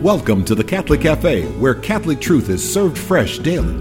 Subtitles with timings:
[0.00, 3.74] Welcome to the Catholic Cafe, where Catholic truth is served fresh daily.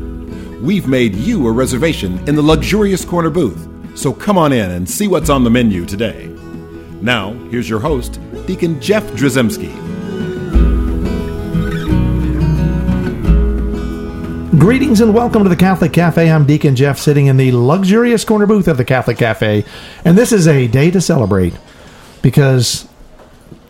[0.58, 3.66] We've made you a reservation in the luxurious corner booth,
[3.98, 6.28] so come on in and see what's on the menu today.
[7.02, 9.74] Now, here's your host, Deacon Jeff Drzymski.
[14.60, 16.30] Greetings and welcome to the Catholic Cafe.
[16.30, 19.64] I'm Deacon Jeff, sitting in the luxurious corner booth of the Catholic Cafe,
[20.04, 21.54] and this is a day to celebrate
[22.22, 22.90] because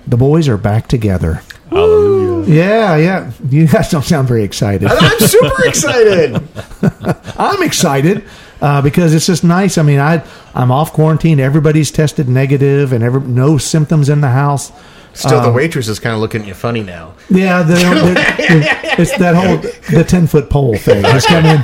[0.07, 1.43] the boys are back together.
[1.69, 2.08] Hallelujah.
[2.49, 3.31] Yeah, yeah.
[3.47, 4.89] You guys don't sound very excited.
[4.91, 6.41] I'm super excited.
[7.37, 8.25] I'm excited
[8.61, 9.77] uh, because it's just nice.
[9.77, 10.23] I mean, I
[10.55, 11.39] I'm off quarantine.
[11.39, 14.71] Everybody's tested negative, and every, no symptoms in the house.
[15.13, 17.13] Still, the waitress is kind of looking at you funny now.
[17.29, 19.57] Yeah, the, the, the- it's that whole
[19.95, 21.61] the ten foot pole thing has come in.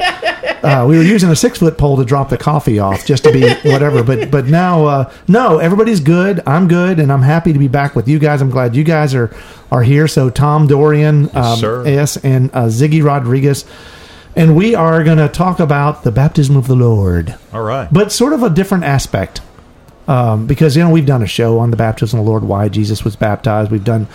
[0.66, 3.32] Uh, we were using a six foot pole to drop the coffee off, just to
[3.32, 4.04] be whatever.
[4.04, 6.41] But but now, uh, no, everybody's good.
[6.48, 8.41] I'm good, and I'm happy to be back with you guys.
[8.41, 9.36] I'm glad you guys are
[9.72, 10.08] are here.
[10.08, 11.86] So Tom Dorian, um, sir.
[11.86, 13.64] S, and uh, Ziggy Rodriguez,
[14.36, 17.88] and we are going to talk about the baptism of the Lord All right.
[17.92, 19.42] but sort of a different aspect.
[20.08, 22.69] Um, because you know we've done a show on the baptism of the Lord, why
[22.69, 23.69] Jesus was baptized.
[23.72, 24.08] We've done.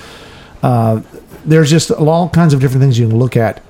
[0.62, 1.02] Uh,
[1.44, 3.62] there's just all kinds of different things you can look at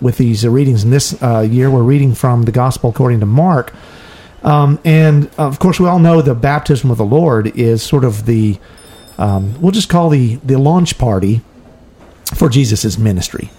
[0.00, 0.84] with these uh, readings.
[0.84, 3.72] And this uh, year, we're reading from the Gospel according to Mark,
[4.42, 8.26] um, and of course, we all know the baptism of the Lord is sort of
[8.26, 8.58] the
[9.18, 11.42] um, we'll just call the the launch party
[12.34, 13.50] for Jesus' ministry.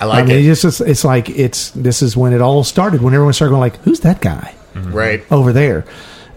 [0.00, 0.46] I like I mean, it.
[0.46, 3.02] it's just it's like it's this is when it all started.
[3.02, 5.24] When everyone started going like, "Who's that guy?" Right.
[5.30, 5.84] over there.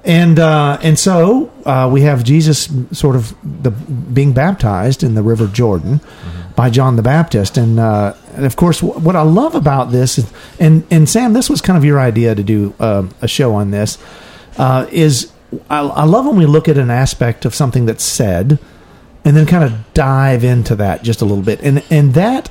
[0.04, 5.24] And uh, and so uh, we have Jesus sort of the being baptized in the
[5.24, 6.02] River Jordan
[6.56, 10.32] by John the Baptist, and uh, and of course what I love about this is,
[10.60, 13.72] and and Sam, this was kind of your idea to do um a show on
[13.72, 13.98] this,
[14.58, 15.32] uh, is
[15.70, 18.60] I, I love when we look at an aspect of something that's said,
[19.26, 22.50] and then kind of dive into that just a little bit, and and that,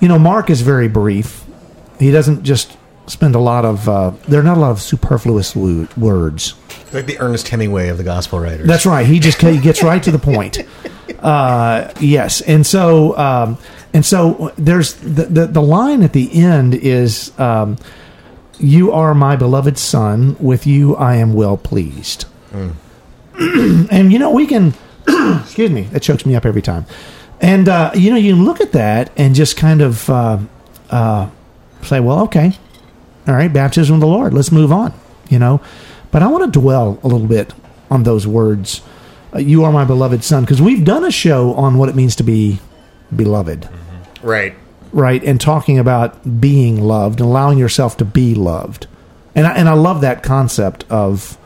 [0.00, 1.44] you know, Mark is very brief.
[1.98, 5.56] He doesn't just spend a lot of uh, there are not a lot of superfluous
[5.56, 6.54] wo- words.
[6.92, 8.66] Like the Ernest Hemingway of the gospel writers.
[8.66, 9.06] That's right.
[9.06, 10.58] He just he gets right to the point.
[11.18, 13.58] Uh, yes, and so um,
[13.92, 17.76] and so there's the, the the line at the end is um,
[18.58, 22.26] you are my beloved son with you I am well pleased.
[23.38, 24.74] and you know we can
[25.08, 26.86] excuse me that chokes me up every time.
[27.40, 30.38] And uh, you know you can look at that and just kind of uh,
[30.90, 31.28] uh,
[31.82, 32.52] say well okay
[33.26, 34.92] all right baptism of the Lord let's move on
[35.28, 35.60] you know
[36.10, 37.52] but I want to dwell a little bit
[37.90, 38.82] on those words.
[39.36, 42.22] You are my beloved son, because we've done a show on what it means to
[42.22, 42.60] be
[43.14, 44.26] beloved, mm-hmm.
[44.26, 44.54] Right.
[44.92, 45.22] right?
[45.24, 48.86] And talking about being loved and allowing yourself to be loved.
[49.34, 51.38] And I, and I love that concept of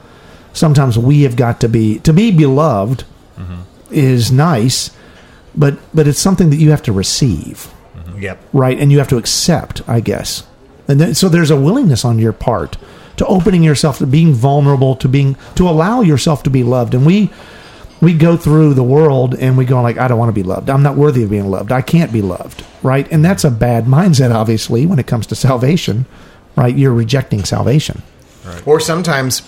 [0.53, 3.05] sometimes we have got to be to be beloved
[3.39, 3.61] mm-hmm.
[3.91, 4.91] is nice,
[5.55, 8.19] but but it's something that you have to receive mm-hmm.
[8.21, 8.41] Yep.
[8.53, 8.79] right?
[8.79, 10.45] And you have to accept, I guess.
[10.89, 12.77] And then, so there's a willingness on your part
[13.17, 16.95] to opening yourself to being vulnerable, to being to allow yourself to be loved.
[16.95, 17.31] And we
[18.01, 20.69] we go through the world and we go like, I don't want to be loved.
[20.69, 21.73] I'm not worthy of being loved.
[21.73, 23.11] I can't be loved, right?
[23.11, 26.07] And that's a bad mindset, obviously, when it comes to salvation,
[26.57, 26.77] right?
[26.77, 28.03] You're rejecting salvation.
[28.65, 29.43] Or sometimes,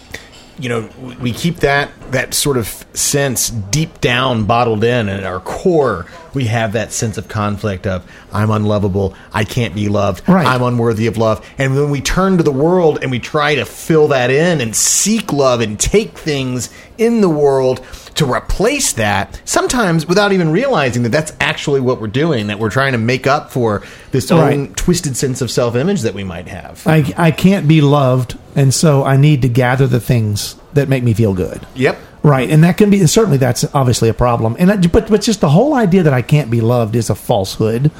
[0.58, 5.20] you know, we- we keep that that sort of sense deep down bottled in, and
[5.20, 9.88] at our core, we have that sense of conflict of I'm unlovable, I can't be
[9.88, 10.46] loved, Right.
[10.46, 11.44] I'm unworthy of love.
[11.58, 14.74] And when we turn to the world and we try to fill that in and
[14.76, 17.84] seek love and take things in the world
[18.16, 22.70] to replace that, sometimes without even realizing that that's actually what we're doing, that we're
[22.70, 24.52] trying to make up for this Right.
[24.54, 26.84] own twisted sense of self image that we might have.
[26.86, 31.02] I, I can't be loved, and so I need to gather the things that make
[31.04, 31.64] me feel good.
[31.76, 31.98] Yep.
[32.28, 35.40] Right, and that can be certainly that's obviously a problem, and that, but but just
[35.40, 37.90] the whole idea that I can't be loved is a falsehood,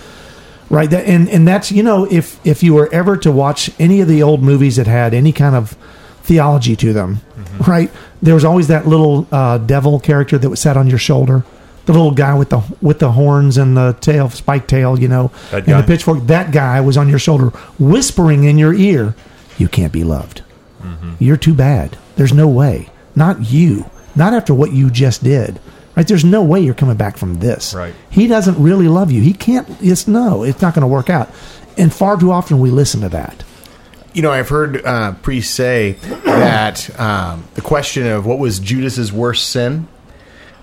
[0.69, 0.91] right?
[0.91, 4.09] That and and that's you know if if you were ever to watch any of
[4.09, 5.73] the old movies that had any kind of
[6.25, 7.21] theology to them,
[7.67, 7.91] right?
[8.21, 11.45] There was always that little uh, devil character that was sat on your shoulder,
[11.87, 15.31] the little guy with the with the horns and the tail, spike tail, you know,
[15.53, 16.27] and the pitchfork.
[16.27, 17.49] That guy was on your shoulder,
[17.79, 19.15] whispering in your ear,
[19.57, 20.43] "You can't be loved."
[21.19, 21.97] You're too bad.
[22.17, 22.91] There's no way.
[23.17, 23.91] Not you.
[24.19, 25.61] Not after what you just did.
[25.97, 26.07] Right?
[26.07, 27.73] There's no way you're coming back from this.
[27.75, 27.95] Right.
[28.11, 29.23] He doesn't really love you.
[29.23, 29.69] He can't.
[29.81, 30.43] It's no.
[30.43, 31.31] It's not going to work out.
[31.77, 33.45] And far too often we listen to that.
[34.13, 35.93] You know, I've heard uh, priests say
[36.25, 39.87] that um, the question of what was Judas's worst sin.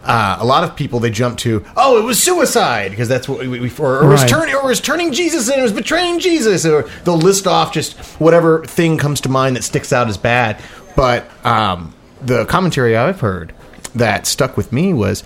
[0.04, 3.40] Uh, a lot of people they jump to, oh, it was suicide because that's what
[3.40, 6.66] we, we or, or was turning or was turning Jesus and it was betraying Jesus,
[6.66, 10.62] or they'll list off just whatever thing comes to mind that sticks out as bad.
[10.96, 11.94] But um,
[12.26, 13.54] the commentary I've heard
[13.94, 15.24] that stuck with me was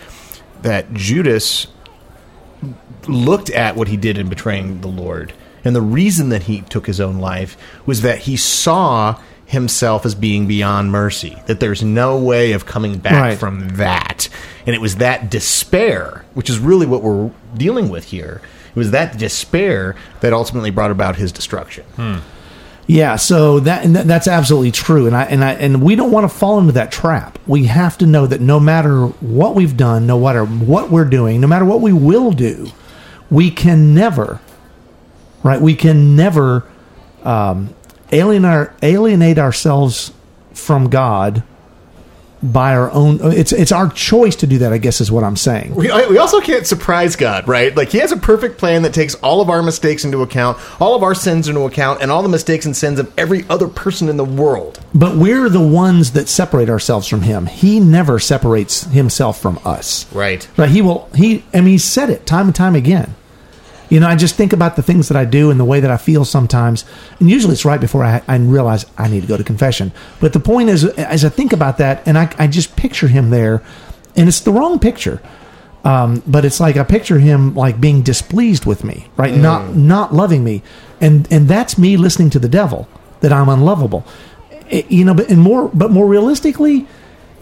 [0.62, 1.68] that Judas
[3.08, 6.86] looked at what he did in betraying the Lord, and the reason that he took
[6.88, 12.18] his own life was that he saw himself as being beyond mercy, that there's no
[12.20, 13.38] way of coming back Right.
[13.38, 14.30] from that.
[14.68, 18.42] And it was that despair, which is really what we're dealing with here.
[18.70, 21.84] It was that despair that ultimately brought about his destruction.
[21.96, 22.18] Hmm.
[22.90, 26.36] Yeah, so that that's absolutely true, and I and I and we don't want to
[26.36, 27.38] fall into that trap.
[27.46, 31.40] We have to know that no matter what we've done, no matter what we're doing,
[31.40, 32.72] no matter what we will do,
[33.30, 34.42] we can never,
[35.44, 35.62] right?
[35.62, 36.68] We can never
[37.24, 37.76] um,
[38.12, 40.12] alienate alienate ourselves
[40.56, 41.44] from God
[42.42, 43.20] by our own.
[43.22, 44.74] It's it's our choice to do that.
[44.74, 45.76] I guess is what I'm saying.
[45.76, 47.76] We, we also can't surprise God, right?
[47.76, 50.96] Like, He has a perfect plan that takes all of our mistakes into account, all
[50.96, 54.10] of our sins into account, and all the mistakes and sins of every other person
[54.10, 54.80] in the world.
[54.94, 57.46] But we're the ones that separate ourselves from Him.
[57.46, 60.12] He never separates Himself from us.
[60.14, 60.48] Right.
[60.58, 60.70] Right.
[60.70, 61.10] He will.
[61.16, 61.44] He.
[61.54, 63.16] I mean, he said it time and time again.
[63.90, 65.90] You know, I just think about the things that I do and the way that
[65.90, 66.86] I feel sometimes,
[67.20, 69.92] and usually it's right before I, I realize I need to go to confession.
[70.20, 73.32] But the point is, as I think about that, and I, I just picture him
[73.32, 73.64] there,
[74.16, 75.22] and it's the wrong picture.
[75.84, 79.34] Um, but it's like I picture him like being displeased with me, right?
[79.34, 80.62] Not not loving me,
[81.00, 82.88] and and that's me listening to the devil
[83.22, 84.06] that I'm unlovable.
[84.70, 86.86] Eh, you know, but and more, but more realistically,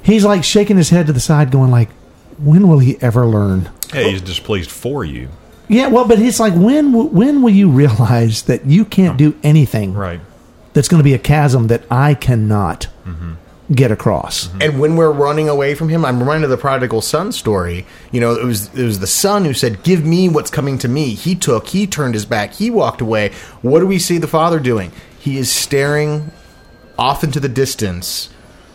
[0.04, 1.90] he's like shaking his head to the side, going like,
[2.38, 5.30] "When will he ever learn?" Hey, he's displeased for you.
[5.68, 9.94] Yeah, well, but it's like when when will you realize that you can't do anything
[9.94, 10.22] Right.
[10.74, 13.34] that's going to be a chasm that I cannot mm-hmm.
[13.74, 14.48] get across?
[14.48, 14.62] Mm-hmm.
[14.62, 17.86] And when we're running away from him, I'm reminded of the prodigal son story.
[18.12, 20.88] You know, it was it was the son who said, "Give me what's coming to
[20.88, 23.32] me." He took, he turned his back, he walked away.
[23.62, 24.92] What do we see the father doing?
[25.20, 26.32] He is staring
[26.98, 28.30] off into the distance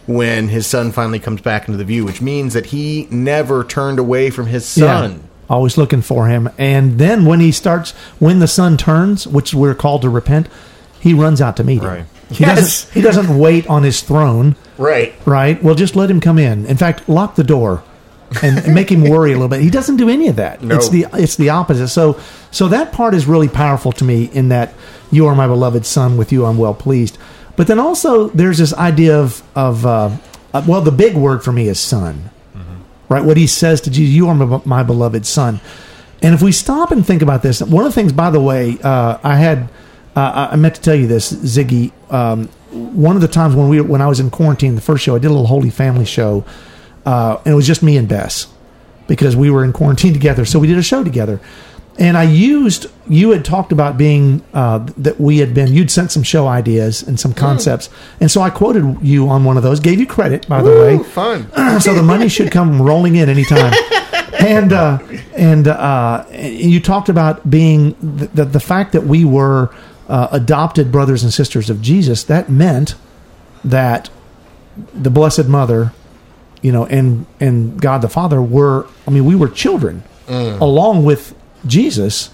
[0.07, 3.99] when his son finally comes back into the view, which means that he never turned
[3.99, 5.29] away from his son.
[5.53, 6.49] Always looking for him.
[6.57, 10.49] And then when he starts, when the son turns, which we're called to repent,
[10.99, 11.89] he runs out to meet him.
[11.89, 12.05] Right.
[12.31, 12.57] He Yes.
[12.87, 12.95] doesn't.
[12.95, 14.57] He doesn't wait on his throne.
[14.79, 15.13] Right.
[15.27, 15.63] Right.
[15.63, 16.65] Well, just let him come in.
[16.65, 17.83] In fact, lock the door
[18.43, 19.61] and, and make him worry a little bit.
[19.61, 20.63] He doesn't do any of that.
[20.63, 20.75] No.
[20.77, 21.89] It's the it's the opposite.
[21.89, 22.19] So
[22.51, 24.73] so that part is really powerful to me in that
[25.11, 26.17] you are my beloved son.
[26.17, 27.19] With you, I'm well pleased.
[27.57, 30.11] But then also there's this idea of of uh,
[30.55, 32.31] uh, well, the big word for me is son.
[33.13, 33.23] Right.
[33.23, 35.61] What he says to Jesus, you are my, beloved son.
[36.23, 38.79] And if we stop and think about this, one of the things, by the way,
[38.83, 39.69] uh, I had
[40.17, 41.93] uh, I meant to tell you this, Ziggy.
[42.11, 45.15] Um, one of the times when we when I was in quarantine, the first show
[45.15, 46.45] I did a little Holy Family show,
[47.05, 48.47] uh, and it was just me and Bess
[49.09, 50.47] because we were in quarantine together.
[50.47, 51.39] So we did a show together,
[51.99, 56.11] and I used you had talked about being uh, that we had been you'd sent
[56.11, 57.91] some show ideas and some concepts,
[58.21, 59.81] and so I quoted you on one of those.
[59.81, 61.51] Gave you credit, by the way fun.
[61.81, 63.73] so the money should come rolling in anytime.
[64.33, 64.99] and uh,
[65.37, 69.75] and uh, you talked about being the, the, the fact that we were
[70.09, 72.25] uh, adopted brothers and sisters of Jesus.
[72.25, 72.95] That meant
[73.65, 74.09] that
[74.95, 75.93] the Blessed Mother,
[76.63, 78.87] you know, and and God the Father were.
[79.07, 81.35] I mean, we were children along with
[81.67, 82.31] Jesus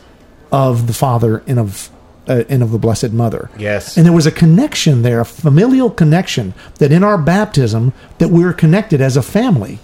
[0.51, 1.91] of the Father and of.
[2.29, 3.49] Uh, and of the Blessed Mother.
[3.57, 3.97] Yes.
[3.97, 8.53] And there was a connection there, a familial connection that in our baptism that we're
[8.53, 9.79] connected as a family.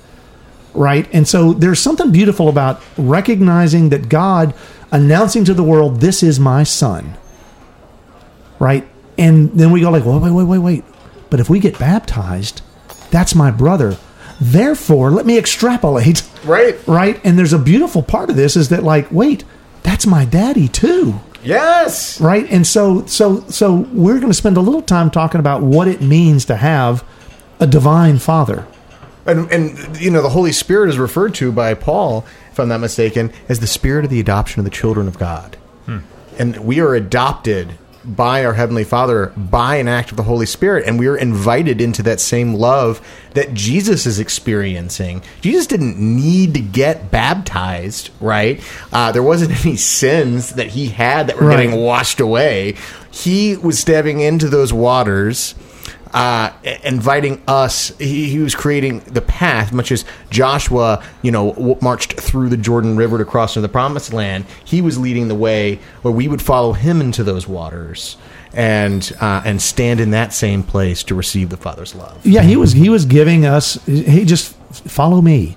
[0.74, 1.08] Right?
[1.10, 4.52] And so there's something beautiful about recognizing that God
[4.90, 7.16] announcing to the world, this is my son.
[8.58, 8.86] Right?
[9.16, 10.84] And then we go like, wait, wait, wait, wait, wait.
[11.30, 12.60] But if we get baptized,
[13.10, 13.96] that's my brother.
[14.40, 16.22] Therefore, let me extrapolate.
[16.44, 16.76] Right.
[16.86, 17.20] Right?
[17.24, 19.44] And there's a beautiful part of this is that like, wait,
[19.82, 22.18] that's my daddy too Yes.
[22.20, 25.88] right and so so so we're going to spend a little time talking about what
[25.88, 27.04] it means to have
[27.60, 28.66] a divine father
[29.26, 32.80] And, and you know the Holy Spirit is referred to by Paul, if I'm not
[32.80, 35.56] mistaken, as the Spirit of the adoption of the children of God.
[35.86, 35.98] Hmm.
[36.38, 40.86] And we are adopted by our Heavenly Father by an act of the Holy Spirit,
[40.86, 43.00] and we are invited into that same love
[43.34, 45.22] that Jesus is experiencing.
[45.40, 48.60] Jesus didn't need to get baptized, right?
[48.92, 51.56] Uh, there wasn't any sins that he had that were Right.
[51.64, 52.74] getting washed away.
[53.10, 55.54] He was stepping into those waters
[56.14, 56.50] uh,
[56.84, 57.88] inviting us.
[57.98, 62.56] He, he was creating the path, much as Joshua, you know, w- marched through the
[62.56, 64.46] Jordan River to cross into the Promised Land.
[64.64, 68.16] He was leading the way where we would follow him into those waters
[68.52, 72.24] and uh, and stand in that same place to receive the Father's love.
[72.24, 75.56] yeah he was he was giving us he just follow me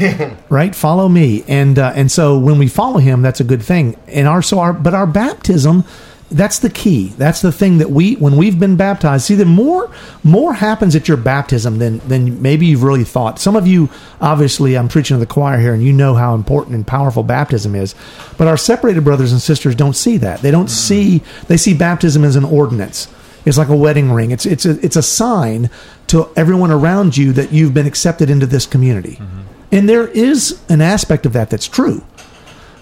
[0.48, 3.94] right follow me and uh, and so when we follow him that's a good thing
[4.06, 5.84] and our so our but our baptism
[6.30, 7.08] that's the key.
[7.16, 9.24] That's the thing that we when we've been baptized.
[9.24, 9.90] See, the more
[10.22, 13.38] more happens at your baptism than than maybe you've really thought.
[13.38, 13.88] Some of you,
[14.20, 17.74] obviously, I'm preaching to the choir here, and you know how important and powerful baptism
[17.74, 17.94] is.
[18.36, 20.42] But our separated brothers and sisters don't see that.
[20.42, 20.68] They don't hmm.
[20.68, 21.22] see.
[21.46, 23.08] They see baptism as an ordinance.
[23.46, 24.30] It's like a wedding ring.
[24.30, 25.70] It's it's a it's a sign
[26.08, 29.16] to everyone around you that you've been accepted into this community.
[29.16, 29.40] Mm-hmm.
[29.72, 32.04] And there is an aspect of that that's true.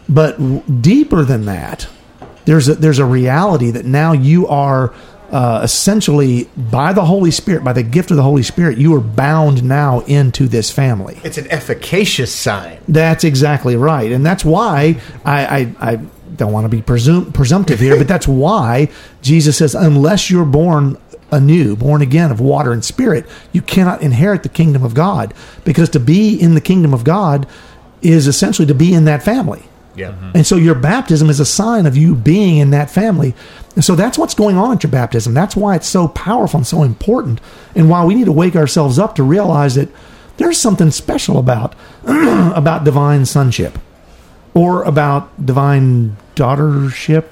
[0.09, 1.89] But w- deeper than that,
[2.47, 4.95] there's a, there's a reality that now you are
[5.31, 9.01] uh, essentially by the Holy Spirit, by the gift of the Holy Spirit, you are
[9.01, 11.21] bound now into this family.
[11.25, 12.79] It's an efficacious sign.
[12.89, 15.97] That's exactly right, and that's why I, I, I
[16.37, 18.89] don't want to be presum- presumptive here, but that's why
[19.21, 20.97] Jesus says, unless you're born
[21.33, 25.35] anew, born again of water and spirit, you cannot inherit the kingdom of God.
[25.65, 27.49] Because to be in the kingdom of God
[28.01, 29.65] is essentially to be in that family.
[29.97, 30.13] Yeah.
[30.13, 30.31] Mm-hmm.
[30.35, 33.35] And so your baptism is a sign of you being in that family.
[33.75, 35.35] And so that's what's going on at your baptism.
[35.35, 37.41] That's why it's so powerful and so important.
[37.75, 39.89] And why we need to wake ourselves up to realize that
[40.37, 41.75] there's something special about
[42.05, 43.79] about divine sonship
[44.55, 47.31] or about divine daughtership,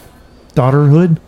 [0.54, 1.18] daughterhood.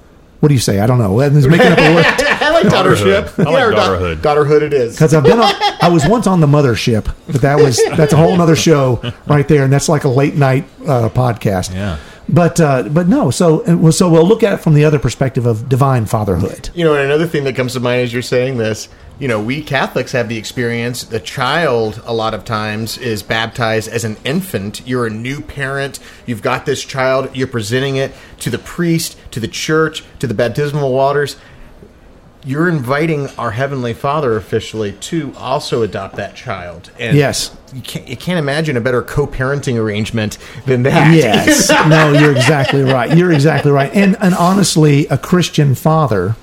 [0.40, 0.80] What do you say?
[0.80, 1.18] I don't know.
[1.20, 2.04] It's making up a word.
[2.56, 3.24] I like daughtership.
[3.28, 3.46] Daughterhood.
[3.46, 4.16] I like or da- daughterhood.
[4.16, 4.94] daughterhood it is.
[4.94, 8.16] because I've been on, I was once on the mothership, but that was that's a
[8.16, 11.72] whole other show right there, and that's like a late night uh, podcast.
[11.74, 11.98] Yeah.
[12.28, 15.46] But uh, but no, so it so we'll look at it from the other perspective
[15.46, 16.70] of divine fatherhood.
[16.74, 18.88] You know, and another thing that comes to mind as you're saying this,
[19.20, 21.04] you know, we Catholics have the experience.
[21.04, 24.86] The child, a lot of times, is baptized as an infant.
[24.86, 26.00] You're a new parent.
[26.26, 27.30] You've got this child.
[27.34, 31.36] You're presenting it to the priest, to the church, to the baptismal waters.
[32.46, 36.90] You're inviting our Heavenly Father officially to also adopt that child.
[36.96, 37.50] And Yes.
[37.74, 41.12] you can't you can't imagine a better co-parenting arrangement than that.
[41.12, 43.14] Yes, no, you're exactly right.
[43.16, 43.92] You're exactly right.
[43.92, 46.36] And and honestly, a Christian father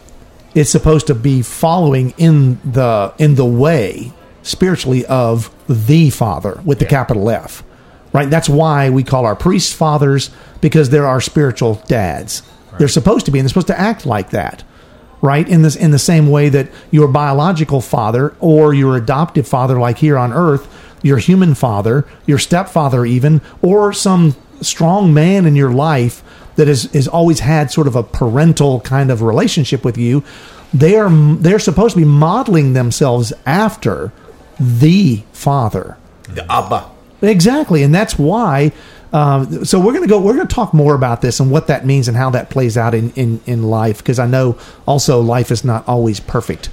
[0.53, 6.79] is supposed to be following in the in the way spiritually of the Father with
[6.79, 7.63] the capital F.
[8.11, 8.29] Right?
[8.29, 12.43] That's why we call our priests fathers because they're our spiritual dads.
[12.77, 14.63] They're supposed to be and they're supposed to act like that.
[15.23, 15.47] Right?
[15.47, 19.97] In this in the same way that your biological father or your adoptive father like
[19.97, 20.67] here on earth,
[21.01, 26.23] your human father, your stepfather even, or some strong man in your life
[26.55, 30.23] that has, has always had sort of a parental kind of relationship with you,
[30.73, 34.11] they are they're supposed to be modeling themselves after
[34.59, 35.97] the father.
[36.29, 36.89] The Abba.
[37.21, 38.71] Exactly, and that's why.
[39.13, 40.19] Um, so we're going to go.
[40.19, 42.77] We're going to talk more about this and what that means and how that plays
[42.77, 46.69] out in in, in life because I know also life is not always perfect.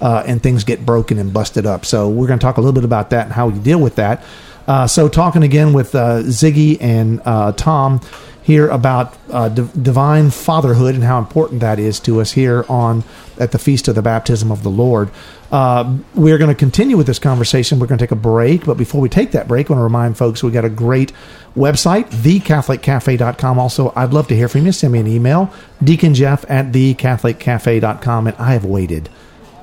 [0.00, 1.84] Uh, and things get broken and busted up.
[1.84, 3.96] So we're going to talk a little bit about that and how we deal with
[3.96, 4.22] that.
[4.68, 8.00] Uh, so talking again with uh, Ziggy and uh, Tom
[8.48, 13.04] here about uh, di- divine fatherhood and how important that is to us here on
[13.38, 15.10] at the feast of the baptism of the Lord.
[15.52, 17.78] Uh, we're going to continue with this conversation.
[17.78, 19.84] We're going to take a break, but before we take that break, I want to
[19.84, 21.12] remind folks we got a great
[21.54, 23.58] website, thecatholiccafe.com.
[23.58, 24.72] Also, I'd love to hear from you.
[24.72, 25.52] Send me an email,
[25.82, 28.28] deaconjeff at thecatholiccafe.com.
[28.28, 29.10] And I have waited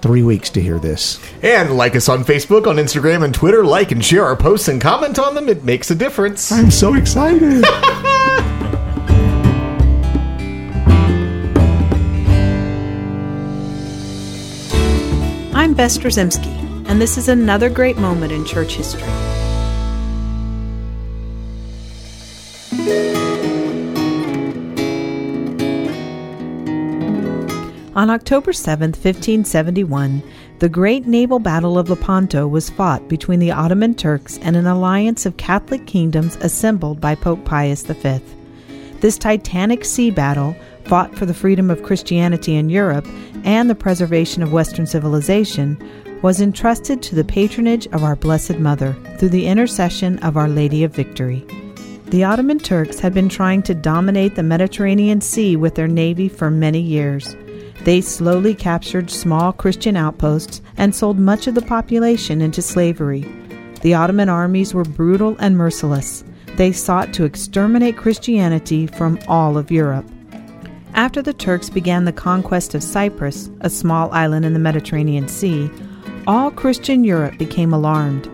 [0.03, 1.19] three weeks to hear this.
[1.41, 3.65] And like us on Facebook, on Instagram, and Twitter.
[3.65, 5.49] Like and share our posts and comment on them.
[5.49, 6.51] It makes a difference.
[6.51, 7.65] I'm so excited.
[15.85, 15.99] Bess
[16.87, 19.03] and this is another great moment in church history.
[27.93, 30.23] On October 7, 1571,
[30.57, 35.27] the great naval battle of Lepanto was fought between the Ottoman Turks and an alliance
[35.27, 38.19] of Catholic kingdoms assembled by Pope Pius V.
[39.01, 43.07] This titanic sea battle, fought for the freedom of Christianity in Europe
[43.43, 45.77] and the preservation of Western civilization,
[46.21, 50.83] was entrusted to the patronage of our Blessed Mother through the intercession of Our Lady
[50.83, 51.45] of Victory.
[52.07, 56.49] The Ottoman Turks had been trying to dominate the Mediterranean Sea with their navy for
[56.49, 57.35] many years.
[57.83, 63.21] They slowly captured small Christian outposts and sold much of the population into slavery.
[63.81, 66.23] The Ottoman armies were brutal and merciless.
[66.55, 70.09] They sought to exterminate Christianity from all of Europe.
[70.95, 75.69] After the Turks began the conquest of Cyprus, a small island in the Mediterranean Sea,
[76.25, 78.29] all Christian Europe became alarmed.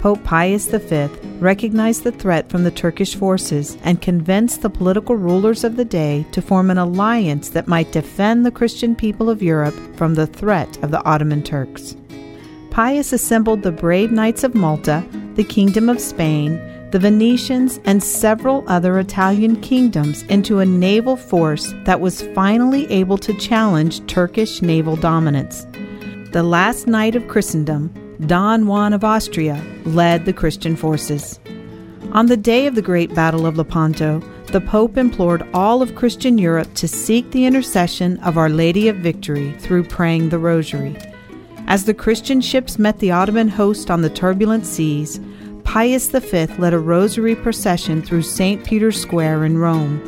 [0.00, 1.06] Pope Pius V
[1.38, 6.26] recognized the threat from the Turkish forces and convinced the political rulers of the day
[6.32, 10.82] to form an alliance that might defend the Christian people of Europe from the threat
[10.82, 11.94] of the Ottoman Turks.
[12.70, 15.04] Pius assembled the brave knights of Malta,
[15.36, 16.60] the Kingdom of Spain,
[16.92, 23.16] the Venetians, and several other Italian kingdoms into a naval force that was finally able
[23.16, 25.66] to challenge Turkish naval dominance.
[26.32, 27.92] The last knight of Christendom,
[28.26, 31.40] Don Juan of Austria, led the Christian forces.
[32.12, 36.36] On the day of the Great Battle of Lepanto, the Pope implored all of Christian
[36.36, 40.94] Europe to seek the intercession of Our Lady of Victory through praying the Rosary.
[41.68, 45.20] As the Christian ships met the Ottoman host on the turbulent seas,
[45.72, 48.62] Pius V led a rosary procession through St.
[48.62, 50.02] Peter's Square in Rome.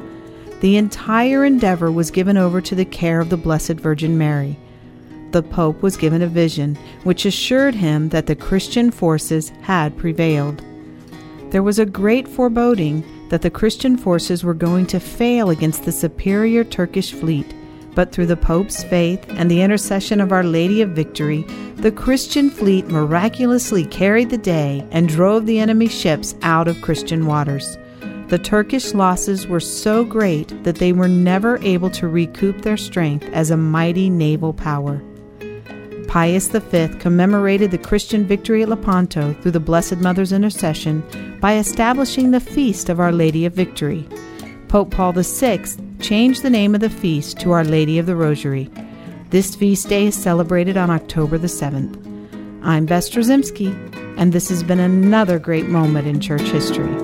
[0.61, 4.59] The entire endeavor was given over to the care of the Blessed Virgin Mary.
[5.31, 10.63] The Pope was given a vision which assured him that the Christian forces had prevailed.
[11.49, 15.93] There was a great foreboding that the Christian forces were going to fail against the
[15.93, 17.55] superior Turkish fleet,
[17.95, 21.43] but through the Pope's faith and the intercession of Our Lady of Victory,
[21.77, 27.27] the Christian fleet miraculously carried the day and drove the enemy ships out of Christian
[27.27, 27.79] waters.
[28.29, 33.29] The Turkish losses were so great that they were never able to recoup their strength
[33.33, 35.03] as a mighty naval power.
[36.09, 41.03] Pius V commemorated the Christian victory at Lepanto through the Blessed Mother's intercession
[41.41, 44.09] by establishing the Feast of Our Lady of Victory.
[44.69, 45.65] Pope Paul VI
[46.05, 48.71] changed the name of the feast to Our Lady of the Rosary.
[49.31, 51.97] This feast day is celebrated on October the 7th.
[52.63, 53.73] I'm Bess Drzymski,
[54.19, 56.95] and this has been another great moment in church history.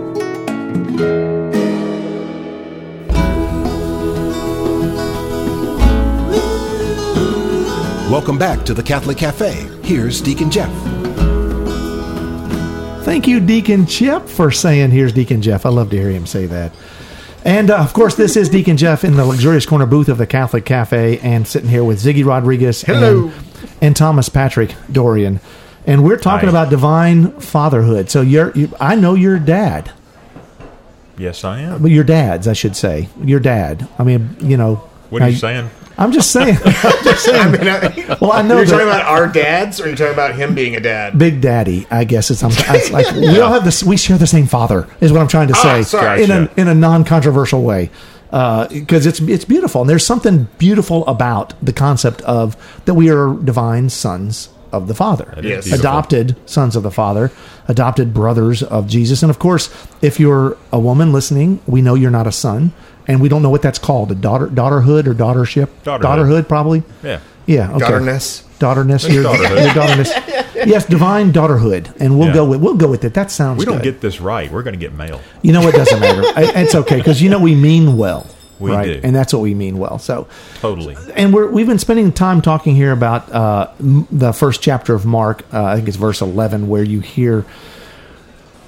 [8.11, 9.67] Welcome back to the Catholic Cafe.
[9.83, 10.71] Here's Deacon Jeff.
[13.07, 15.65] Thank you, Deacon Chip, for saying, Here's Deacon Jeff.
[15.65, 16.71] I love to hear him say that.
[17.45, 20.27] And uh, of course, this is Deacon Jeff in the luxurious corner booth of the
[20.27, 23.29] Catholic Cafe, and sitting here with Ziggy Rodriguez Hello.
[23.29, 23.33] And,
[23.81, 25.41] and Thomas Patrick Dorian.
[25.87, 26.53] And we're talking Hi.
[26.53, 28.11] about divine fatherhood.
[28.11, 29.91] So you're, you, I know your dad.
[31.17, 31.83] Yes, I am.
[31.83, 33.09] Well, your dad's, I should say.
[33.23, 33.89] Your dad.
[33.99, 34.77] I mean, you know.
[35.09, 35.71] What are you now- saying?
[36.01, 36.57] I'm just saying.
[36.65, 37.37] I'm just saying.
[37.47, 40.15] I mean, I, well, I know You're that talking about our dads, or you're talking
[40.15, 41.19] about him being a dad?
[41.19, 43.85] Big Daddy, I guess it's, I'm, it's like we all have this.
[43.85, 46.25] We share the same father, is what I'm trying to say, Ah, sorry.
[46.25, 47.91] in a in a non-controversial way,
[48.31, 53.35] because it's it's beautiful, and there's something beautiful about the concept of that we are
[53.35, 55.71] divine sons of the Father, Yes.
[55.73, 57.33] adopted sons of the Father,
[57.69, 59.69] adopted brothers of Jesus, and of course,
[60.01, 62.73] if you're a woman listening, we know you're not a son,
[63.11, 66.01] and we don't know what that's called, a daughter daughterhood or daughtership, Daughterhood.
[66.03, 67.21] daughterhood probably, Yeah.
[67.47, 67.79] yeah, okay.
[67.81, 68.45] Daughterness.
[68.59, 69.65] Daughterness, your, Daughterhood.
[69.65, 70.13] your daughterness.
[70.67, 72.35] Yes, divine daughterhood, and we'll Yeah.
[72.35, 73.15] go with we'll go with it.
[73.15, 73.59] That sounds.
[73.59, 73.67] Good.
[73.69, 73.93] We don't good.
[73.95, 74.53] get this right.
[74.53, 75.21] We're going to get mail.
[75.43, 76.23] You know, it doesn't matter.
[76.61, 78.27] It's okay because you know we mean well.
[78.59, 78.85] We right?
[78.85, 79.01] do.
[79.03, 79.99] and that's what we mean well.
[79.99, 80.29] So,
[80.61, 80.95] Totally.
[81.17, 85.47] and we're we've been spending time talking here about uh, the first chapter of Mark.
[85.51, 87.47] Uh, I think it's verse eleven, where you hear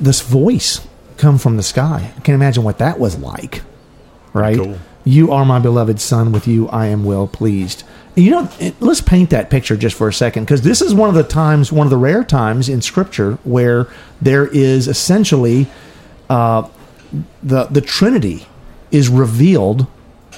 [0.00, 0.80] this voice
[1.18, 2.10] come from the sky.
[2.16, 3.60] I can't imagine what that was like.
[4.32, 4.56] Right?
[4.56, 4.78] Cool.
[5.04, 6.32] You are my beloved son.
[6.32, 7.84] With you, I am well pleased.
[8.14, 8.48] You know,
[8.80, 11.72] let's paint that picture just for a second, because this is one of the times,
[11.72, 13.88] one of the rare times in Scripture where
[14.20, 15.66] there is essentially
[16.30, 16.68] uh,
[17.42, 18.46] the the Trinity
[18.90, 19.86] is revealed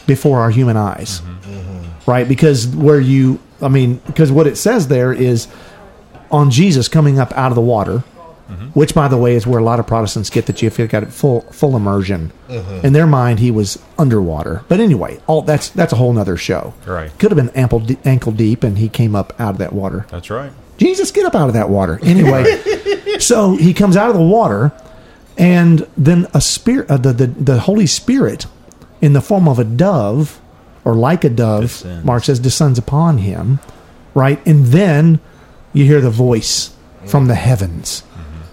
[0.06, 1.20] before our human eyes,
[2.06, 2.28] right?
[2.28, 5.48] Because where you, I mean, because what it says there is
[6.30, 8.04] on Jesus coming up out of the water,
[8.74, 11.02] which, by the way, is where a lot of Protestants get that you have got
[11.02, 12.32] it full full immersion.
[12.82, 14.62] In their mind, he was underwater.
[14.68, 16.74] But anyway, all that's that's a whole nother show.
[16.86, 17.16] Right.
[17.18, 20.06] Could have been ample ankle deep, and he came up out of that water.
[20.10, 20.52] That's right.
[20.76, 22.00] Jesus, get up out of that water.
[22.02, 22.44] Anyway,
[23.18, 24.72] so he comes out of the water,
[25.38, 28.46] and then a spirit, uh, the, the the Holy Spirit,
[29.00, 30.40] in the form of a dove,
[30.84, 32.04] or like a dove, Descends.
[32.04, 33.60] Mark says, descends upon him,
[34.14, 34.44] right?
[34.46, 35.20] And then
[35.72, 36.74] you hear the voice
[37.06, 38.02] from the heavens.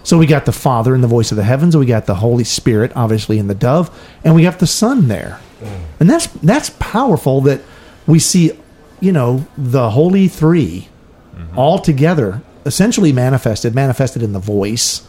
[0.04, 2.44] So we got the Father in the voice of the heavens, we got the Holy
[2.44, 3.90] Spirit, obviously in the dove,
[4.24, 5.40] and we got the Son there,
[6.00, 7.40] and that's that's powerful.
[7.42, 7.60] That
[8.06, 8.52] we see,
[9.00, 10.88] you know, the Holy Three
[11.56, 15.06] all together, essentially manifested, manifested in the voice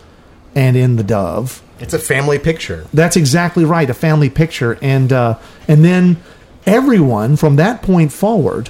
[0.56, 1.62] and in the dove.
[1.80, 2.86] It's a family picture.
[2.94, 6.18] That's exactly right, a family picture, and uh, and then
[6.66, 8.70] everyone from that point forward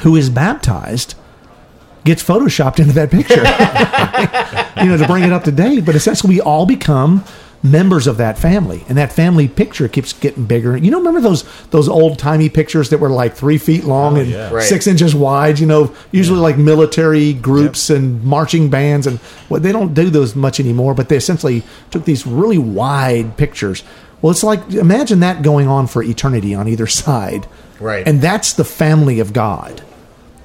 [0.00, 1.14] who is baptized
[2.06, 3.42] gets photoshopped into that picture,
[4.82, 5.84] you know, to bring it up to date.
[5.84, 7.24] But essentially, we all become
[7.62, 10.76] members of that family, and that family picture keeps getting bigger.
[10.76, 14.20] You know, remember those those old timey pictures that were like three feet long Oh,
[14.20, 14.50] and yeah.
[14.52, 14.62] Right.
[14.64, 15.58] six inches wide?
[15.58, 20.36] You know, usually like military groups and marching bands, and well, they don't do those
[20.36, 20.94] much anymore.
[20.94, 23.82] But they essentially took these really wide pictures.
[24.22, 27.46] Well, it's like imagine that going on for eternity on either side,
[27.80, 28.06] Right.
[28.08, 29.82] And that's the family of God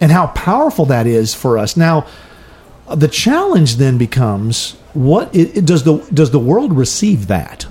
[0.01, 1.77] and how powerful that is for us.
[1.77, 2.05] Now,
[2.93, 7.65] the challenge then becomes what it, it- does the does the world receive that?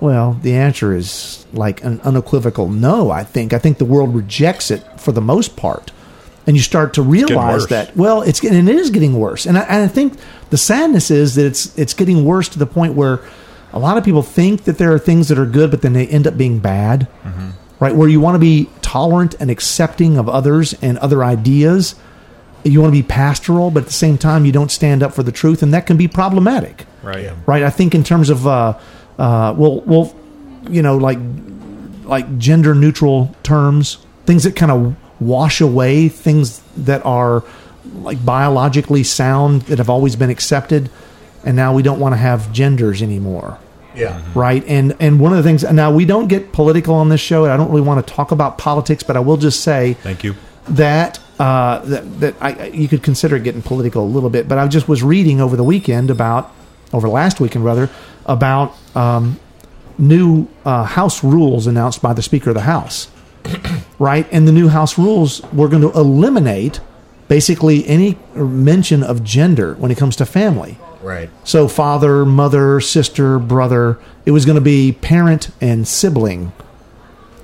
[0.00, 3.10] Well, the answer is like an unequivocal no.
[3.10, 5.92] I think I think the world rejects it for the most part,
[6.46, 9.46] and you start to realize that well, it's getting and it is getting worse.
[9.46, 10.14] And I, and I think
[10.50, 13.20] the sadness is that it's it's getting worse to the point where
[13.72, 16.06] a lot of people think that there are things that are good, but then they
[16.06, 17.06] end up being bad.
[17.80, 21.96] Right, where you want to be tolerant and accepting of others and other ideas.
[22.62, 25.22] You want to be pastoral, but at the same time, you don't stand up for
[25.22, 27.30] the truth, and that can be problematic Right.
[27.46, 27.62] right?
[27.62, 28.78] I think in terms of uh,
[29.18, 30.14] uh, well, well,
[30.70, 31.18] you know, like
[32.04, 37.44] like gender neutral terms, things that kind of wash away things that are
[37.96, 40.90] like biologically sound that have always been accepted,
[41.44, 43.58] and now we don't want to have genders anymore.
[43.96, 44.20] Yeah.
[44.34, 47.44] Right, and and one of the things now we don't get political on this show,
[47.44, 50.24] and I don't really want to talk about politics, but I will just say Thank
[50.24, 50.34] you.
[50.68, 54.58] that uh, that that I, I- you could consider getting political a little bit, but
[54.58, 56.52] I just was reading over the weekend about
[56.92, 57.88] over last weekend rather
[58.26, 59.38] about um,
[59.98, 63.08] new uh, House rules announced by the Speaker of the House,
[63.98, 64.26] right?
[64.32, 66.80] And the new House rules were going to eliminate
[67.28, 70.78] basically any mention of gender when it comes to family.
[71.04, 71.28] Right.
[71.44, 73.98] So father, mother, sister, brother.
[74.24, 76.52] It was going to be parent and sibling,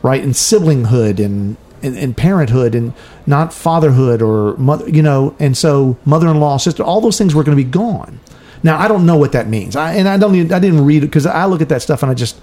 [0.02, 0.22] right?
[0.22, 2.94] And siblinghood and, and and parenthood and
[3.26, 5.36] not fatherhood or mother, you know.
[5.38, 8.18] And so mother-in-law, sister, all those things were going to be gone.
[8.62, 9.76] Now I don't know what that means.
[9.76, 12.02] I and I don't even I didn't read it because I look at that stuff
[12.02, 12.40] and I just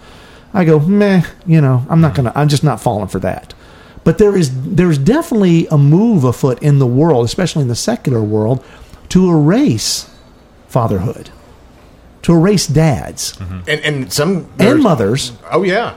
[0.54, 1.24] I go meh.
[1.48, 2.32] You know, I'm not gonna.
[2.36, 3.56] I'm just not falling for that.
[4.04, 8.22] But there is there's definitely a move afoot in the world, especially in the secular
[8.22, 8.64] world,
[9.10, 10.12] to erase
[10.78, 11.30] fatherhood,
[12.24, 13.38] to erase dads
[13.68, 15.32] And and some and mothers.
[15.52, 15.94] Oh yeah.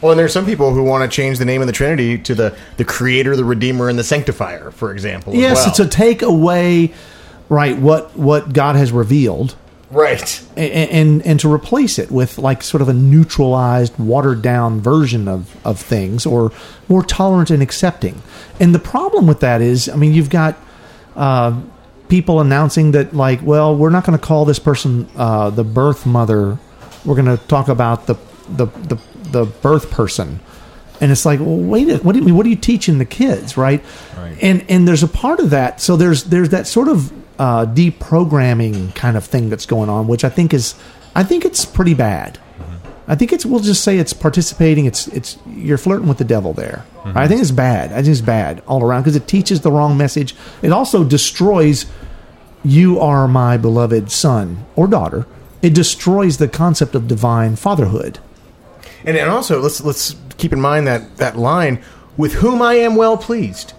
[0.00, 2.34] Well, and there's some people who want to change the name of the Trinity to
[2.34, 5.32] the the Creator, the Redeemer, and the Sanctifier, for example.
[5.32, 5.74] as Yes, well.
[5.74, 6.92] to take away
[7.48, 9.56] right what what God has revealed
[9.90, 10.46] right.
[10.56, 15.26] and, and and to replace it with like sort of a neutralized, watered down version
[15.26, 16.52] of of things, or
[16.88, 18.22] more tolerant and accepting.
[18.60, 20.54] And the problem with that is, I mean, you've got
[21.16, 21.60] uh,
[22.08, 26.06] people announcing that, like, well, we're not going to call this person uh, the birth
[26.06, 26.58] mother.
[27.04, 28.14] We're going to talk about the
[28.48, 28.98] the the,
[29.30, 30.40] the birth person.
[31.00, 32.34] And it's like, well, wait, a- what do you mean?
[32.36, 33.84] What are you teaching the kids, right?
[34.16, 34.36] Right.
[34.42, 35.80] And and there's a part of that.
[35.80, 40.24] So there's there's that sort of uh, deprogramming kind of thing that's going on, which
[40.24, 40.74] I think is,
[41.14, 42.38] I think it's pretty bad.
[43.10, 44.84] I think it's we'll just say it's participating.
[44.84, 46.84] It's it's you're flirting with the devil there.
[47.06, 47.90] I think it's bad.
[47.90, 50.34] I think it's bad all around because it teaches the wrong message.
[50.60, 51.86] It also destroys.
[52.64, 55.26] You are my beloved son or daughter.
[55.62, 58.18] It destroys the concept of divine fatherhood.
[59.04, 61.82] And and also let's let's keep in mind that that line
[62.16, 63.72] with whom I am well pleased.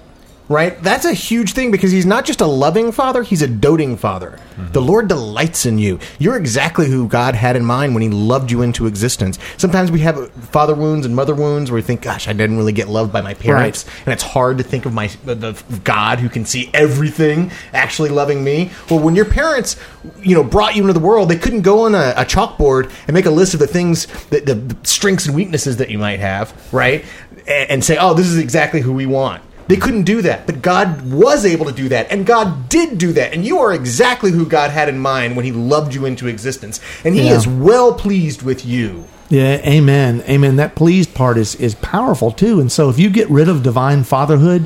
[0.49, 0.81] Right?
[0.81, 4.31] That's a huge thing because he's not just a loving father, he's a doting father.
[4.31, 4.71] Mm-hmm.
[4.71, 5.99] The Lord delights in you.
[6.17, 9.38] You're exactly who God had in mind when he loved you into existence.
[9.57, 12.73] Sometimes we have father wounds and mother wounds where we think, gosh, I didn't really
[12.73, 13.85] get loved by my parents.
[14.05, 18.09] And it's hard to think of my of of God who can see everything actually
[18.09, 18.71] loving me.
[18.89, 19.75] Well, when your parents,
[20.21, 23.13] you know, brought you into the world, they couldn't go on a, a chalkboard and
[23.13, 26.19] make a list of the things that the, the strengths and weaknesses that you might
[26.19, 27.05] have, right?
[27.47, 29.43] And, and say, oh, this is exactly who we want.
[29.69, 33.13] They couldn't do that, but God was able to do that, and God did do
[33.13, 36.27] that, and you are exactly who God had in mind when He loved you into
[36.27, 37.36] existence, and He Yeah.
[37.38, 39.05] is well pleased with you.
[39.29, 40.23] Yeah, amen.
[40.27, 40.55] Amen.
[40.55, 42.60] That pleased part is is powerful too.
[42.60, 44.65] And so if you get rid of divine fatherhood,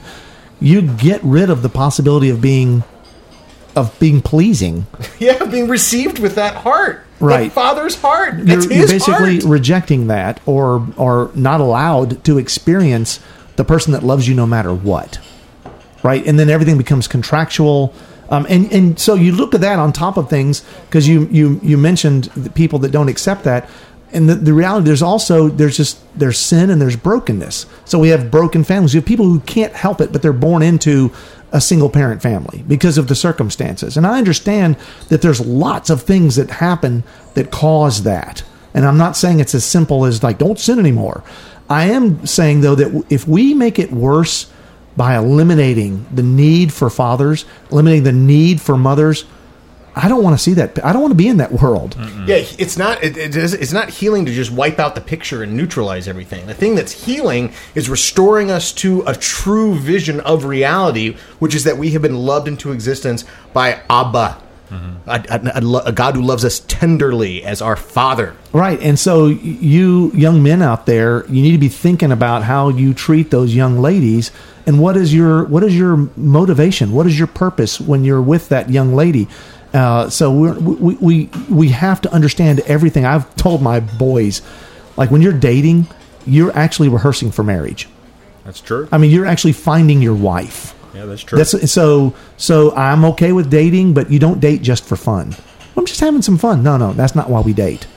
[0.61, 2.83] you get rid of the possibility of being
[3.75, 4.85] of being pleasing.
[5.19, 7.49] Yeah, being received with that heart, Right.
[7.49, 8.35] that Father's heart.
[8.37, 9.43] You're, That's you're basically heart.
[9.43, 13.19] rejecting that or or not allowed to experience
[13.55, 15.19] the person that loves you no matter what.
[16.03, 16.25] Right?
[16.25, 17.93] And then everything becomes contractual.
[18.29, 21.59] Um, and, and so you look at that on top of things because you, you,
[21.63, 23.69] you mentioned the people that don't accept that.
[24.11, 27.65] And the, the reality, there's also, there's just, there's sin and there's brokenness.
[27.85, 28.93] So we have broken families.
[28.93, 31.11] You have people who can't help it, but they're born into
[31.51, 33.95] a single parent family because of the circumstances.
[33.95, 34.75] And I understand
[35.09, 37.03] that there's lots of things that happen
[37.35, 38.43] that cause that.
[38.73, 41.23] And I'm not saying it's as simple as like, don't sin anymore.
[41.73, 44.51] I am saying, though, that if we make it worse
[44.95, 49.25] by eliminating the need for fathers, eliminating the need for mothers,
[49.95, 50.83] I don't want to see that.
[50.83, 51.95] I don't want to be in that world.
[52.27, 53.03] Yeah, it's not.
[53.03, 56.47] It, it is, it's not healing to just wipe out the picture and neutralize everything.
[56.47, 61.63] The thing that's healing is restoring us to a true vision of reality, which is
[61.65, 64.41] that we have been loved into existence by Abba,
[65.07, 68.35] a, a- a a God who loves us tenderly as our Father.
[68.51, 68.79] Right.
[68.81, 72.93] And so, you young men out there, you need to be thinking about how you
[72.93, 74.31] treat those young ladies
[74.65, 76.91] and what is your what is your motivation?
[76.93, 79.27] What is your purpose when you're with that young lady?
[79.73, 83.05] Uh, so we're, we we we have to understand everything.
[83.05, 84.41] I've told my boys,
[84.97, 85.87] like when you're dating,
[86.25, 87.89] you're actually rehearsing for marriage.
[88.45, 88.87] That's true.
[88.91, 90.72] I mean, you're actually finding your wife.
[90.93, 91.37] Yeah, that's true.
[91.37, 95.35] That's so so I'm okay with dating, but you don't date just for fun.
[95.75, 96.63] I'm just having some fun.
[96.63, 97.87] No, no, that's not why we date.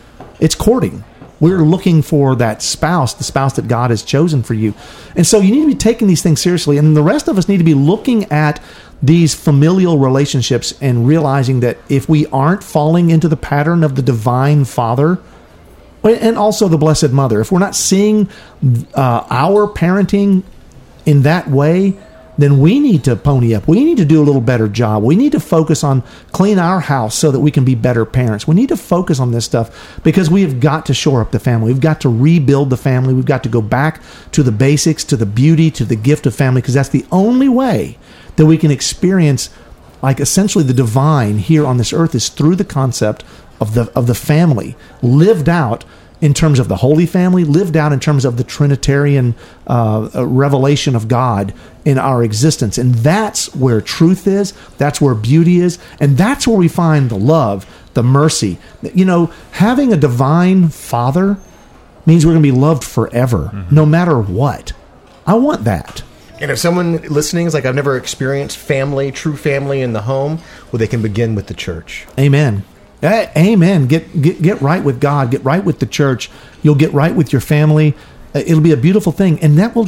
[0.41, 1.05] It's courting.
[1.39, 4.73] We're looking for that spouse, the spouse that God has chosen for you.
[5.15, 6.79] And so you need to be taking these things seriously.
[6.79, 8.63] And the rest of us need to be looking at
[9.03, 14.03] these familial relationships and realizing that if we aren't falling into the pattern of the
[14.03, 15.19] divine father,
[16.03, 17.41] and also the Blessed Mother.
[17.41, 18.29] If we're not seeing
[18.95, 20.45] uh, our parenting
[21.05, 21.95] in that way,
[22.39, 23.67] then we need to pony up.
[23.67, 25.03] We need to do a little better job.
[25.03, 28.47] We need to focus on clean our house so that we can be better parents.
[28.47, 31.39] We need to focus on this stuff because we have got to shore up the
[31.39, 31.73] family.
[31.73, 33.15] We've got to rebuild the family.
[33.15, 36.35] We've got to go back to the basics, to the beauty, to the gift of
[36.35, 37.99] family because that's the only way
[38.37, 39.51] that we can experience
[40.03, 43.25] like essentially the divine here on this earth is through the concept
[43.61, 45.85] of the of the family lived out
[46.21, 49.35] in terms of the Holy Family, lived out in terms of the Trinitarian
[49.67, 51.53] uh, uh, revelation of God
[51.85, 54.53] in our existence, and that's where truth is.
[54.79, 58.59] That's where beauty is, and that's where we find the love, the mercy.
[58.95, 61.39] You know, having a divine Father
[62.07, 64.73] means we're going to be loved forever, no matter what.
[65.27, 66.03] I want that.
[66.41, 70.41] And if someone listening is like, I've never experienced family, true family in the home,
[70.71, 72.07] well, they can begin with the church.
[72.19, 72.65] Amen.
[73.03, 73.87] A- Amen.
[73.87, 75.31] Get get get right with God.
[75.31, 76.31] Get right with the church.
[76.63, 77.95] You'll get right with your family.
[78.35, 79.85] Uh, It'll be a beautiful thing, and that will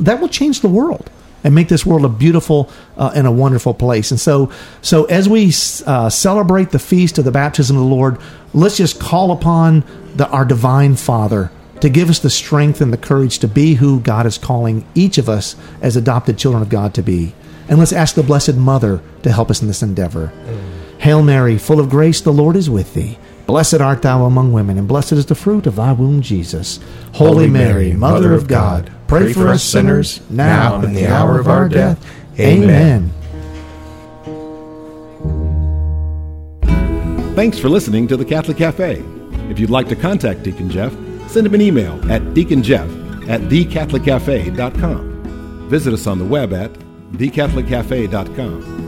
[0.00, 1.10] that will change the world
[1.44, 4.10] and make this world a beautiful uh, and a wonderful place.
[4.10, 4.50] And so,
[4.82, 5.52] so as we
[5.86, 8.18] uh, celebrate the feast of the baptism of the Lord,
[8.52, 9.84] let's just call upon
[10.16, 14.00] the, our divine Father to give us the strength and the courage to be who
[14.00, 17.34] God is calling each of us as adopted children of God to be.
[17.68, 20.32] And let's ask the Blessed Mother to help us in this endeavor.
[20.98, 23.18] Hail Mary, full of grace, the Lord is with thee.
[23.46, 26.80] Blessed art thou among women, and blessed is the fruit of thy womb, Jesus.
[27.14, 31.48] Holy, Mary, Mother of God, pray for us sinners, now and in the hour of
[31.48, 32.04] our death.
[32.38, 33.10] Amen.
[37.34, 39.02] Thanks for listening to the Catholic Cafe.
[39.48, 40.92] If you'd like to contact Deacon Jeff,
[41.28, 45.68] send him an email at deaconjeff at thecatholiccafe.com.
[45.68, 46.72] Visit us on the web at
[47.12, 48.87] thecatholiccafe.com.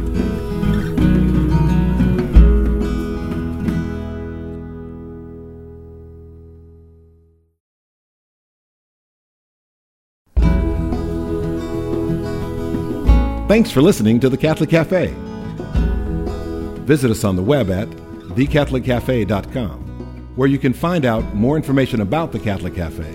[13.51, 15.13] Thanks for listening to the Catholic Cafe.
[16.85, 22.31] Visit us on the web at thecatholiccafe.com, where you can find out more information about
[22.31, 23.11] the Catholic Cafe,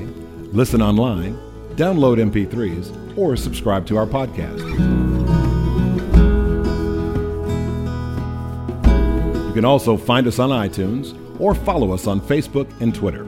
[0.53, 1.39] listen online,
[1.77, 4.61] download MP3s, or subscribe to our podcast.
[9.49, 13.25] You can also find us on iTunes or follow us on Facebook and Twitter.